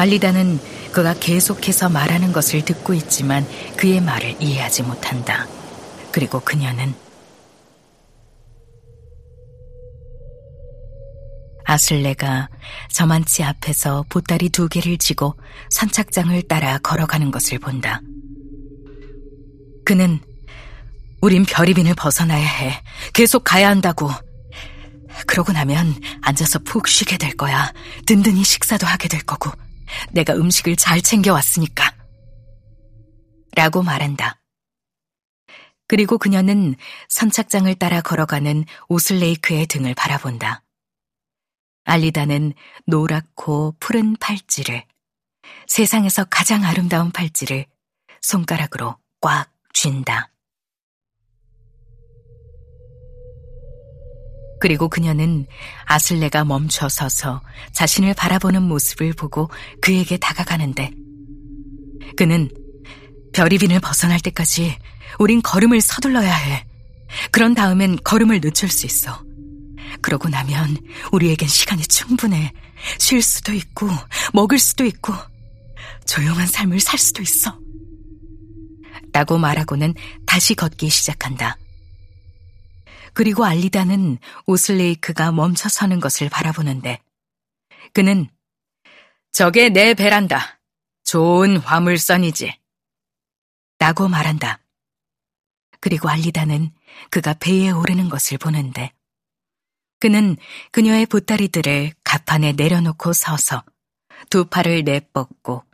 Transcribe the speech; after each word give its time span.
알리다는 0.00 0.58
그가 0.92 1.14
계속해서 1.14 1.90
말하는 1.90 2.32
것을 2.32 2.64
듣고 2.64 2.94
있지만 2.94 3.46
그의 3.76 4.00
말을 4.00 4.36
이해하지 4.40 4.84
못한다. 4.84 5.46
그리고 6.10 6.40
그녀는 6.40 6.94
아슬레가 11.66 12.48
저만치 12.90 13.44
앞에서 13.44 14.04
보따리 14.08 14.48
두 14.48 14.68
개를 14.68 14.96
지고 14.96 15.36
선착장을 15.70 16.42
따라 16.48 16.78
걸어가는 16.78 17.30
것을 17.30 17.58
본다. 17.58 18.00
그는 19.84 20.18
우린 21.20 21.44
별이빈을 21.44 21.94
벗어나야 21.94 22.44
해. 22.44 22.82
계속 23.12 23.44
가야 23.44 23.68
한다고. 23.68 24.10
그러고 25.26 25.52
나면 25.52 25.94
앉아서 26.22 26.60
푹 26.60 26.88
쉬게 26.88 27.18
될 27.18 27.36
거야. 27.36 27.72
든든히 28.06 28.42
식사도 28.42 28.86
하게 28.86 29.08
될 29.08 29.20
거고. 29.20 29.50
내가 30.10 30.34
음식을 30.34 30.76
잘 30.76 31.00
챙겨왔으니까. 31.00 31.94
라고 33.56 33.82
말한다. 33.82 34.40
그리고 35.88 36.18
그녀는 36.18 36.76
선착장을 37.08 37.74
따라 37.74 38.00
걸어가는 38.00 38.64
오슬레이크의 38.88 39.66
등을 39.66 39.94
바라본다. 39.94 40.62
알리다는 41.84 42.52
노랗고 42.86 43.74
푸른 43.80 44.14
팔찌를, 44.16 44.84
세상에서 45.66 46.24
가장 46.24 46.64
아름다운 46.64 47.10
팔찌를 47.10 47.66
손가락으로 48.22 48.96
꽉 49.20 49.50
쥔다. 49.72 50.29
그리고 54.60 54.88
그녀는 54.88 55.46
아슬레가 55.86 56.44
멈춰 56.44 56.88
서서 56.88 57.40
자신을 57.72 58.14
바라보는 58.14 58.62
모습을 58.62 59.14
보고 59.14 59.50
그에게 59.80 60.18
다가가는데 60.18 60.92
그는 62.16 62.50
별이빈을 63.32 63.80
벗어날 63.80 64.20
때까지 64.20 64.76
우린 65.18 65.42
걸음을 65.42 65.80
서둘러야 65.80 66.34
해. 66.34 66.66
그런 67.30 67.54
다음엔 67.54 67.98
걸음을 68.04 68.40
늦출 68.40 68.68
수 68.68 68.86
있어. 68.86 69.22
그러고 70.00 70.28
나면 70.28 70.76
우리에겐 71.12 71.48
시간이 71.48 71.82
충분해. 71.82 72.52
쉴 72.98 73.20
수도 73.20 73.52
있고, 73.52 73.88
먹을 74.32 74.58
수도 74.58 74.84
있고, 74.84 75.12
조용한 76.06 76.46
삶을 76.46 76.80
살 76.80 76.98
수도 76.98 77.22
있어. 77.22 77.58
라고 79.12 79.38
말하고는 79.38 79.94
다시 80.24 80.54
걷기 80.54 80.88
시작한다. 80.88 81.58
그리고 83.12 83.44
알리다는 83.44 84.18
오슬레이크가 84.46 85.32
멈춰 85.32 85.68
서는 85.68 86.00
것을 86.00 86.28
바라보는데 86.28 87.00
그는 87.92 88.28
저게 89.32 89.68
내 89.68 89.94
베란다. 89.94 90.60
좋은 91.04 91.56
화물선이지. 91.56 92.58
라고 93.78 94.08
말한다. 94.08 94.60
그리고 95.80 96.08
알리다는 96.08 96.70
그가 97.10 97.34
배에 97.34 97.70
오르는 97.70 98.08
것을 98.08 98.38
보는데 98.38 98.92
그는 99.98 100.36
그녀의 100.72 101.06
보따리들을 101.06 101.92
갑판에 102.04 102.52
내려놓고 102.52 103.12
서서 103.12 103.64
두 104.28 104.44
팔을 104.44 104.84
내뻗고 104.84 105.64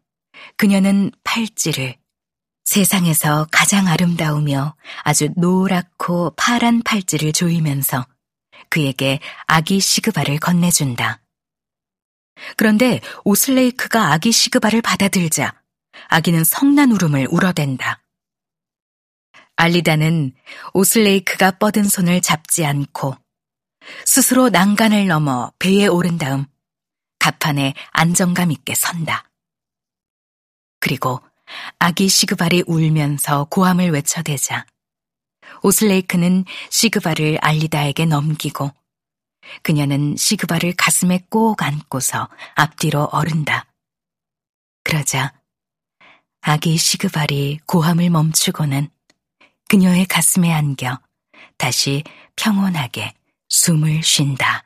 그녀는 0.57 1.11
팔찌를 1.25 1.97
세상에서 2.77 3.47
가장 3.51 3.89
아름다우며 3.89 4.77
아주 5.03 5.31
노랗고 5.35 6.35
파란 6.37 6.83
팔찌를 6.83 7.33
조이면서 7.33 8.07
그에게 8.69 9.19
아기 9.47 9.81
시그바를 9.81 10.39
건네준다. 10.39 11.23
그런데 12.59 13.01
오슬레이크가 13.25 14.13
아기 14.13 14.31
시그바를 14.31 14.83
받아들자 14.83 15.55
아기는 16.09 16.45
성난 16.45 16.93
울음을 16.93 17.29
울어댄다. 17.31 18.03
알리다는 19.57 20.35
오슬레이크가 20.75 21.53
뻗은 21.53 21.85
손을 21.85 22.21
잡지 22.21 22.67
않고 22.67 23.17
스스로 24.05 24.51
난간을 24.51 25.07
넘어 25.07 25.51
배에 25.59 25.87
오른 25.87 26.19
다음 26.19 26.45
갑판에 27.21 27.73
안정감 27.93 28.51
있게 28.51 28.75
선다. 28.75 29.31
그리고 30.79 31.23
아기 31.79 32.09
시그발이 32.09 32.65
울면서 32.67 33.45
고함을 33.51 33.91
외쳐대자 33.91 34.67
오슬레이크는 35.63 36.45
시그발을 36.71 37.39
알리다에게 37.41 38.07
넘기고 38.07 38.71
그녀는 39.63 40.17
시그발을 40.17 40.75
가슴에 40.77 41.25
꼭 41.31 41.63
안고서 41.63 42.29
앞뒤로 42.55 43.05
어른다. 43.13 43.67
그러자 44.85 45.33
아기 46.41 46.77
시그발이 46.77 47.61
고함을 47.67 48.11
멈추고는 48.11 48.89
그녀의 49.69 50.07
가슴에 50.07 50.53
안겨 50.53 51.01
다시 51.57 52.05
평온하게 52.37 53.15
숨을 53.49 54.03
쉰다. 54.03 54.65